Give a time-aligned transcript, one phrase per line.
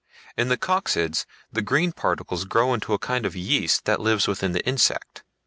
[0.35, 4.51] In the coccids, the green particles grow into a kind of yeast that lives within
[4.51, 5.23] the insect.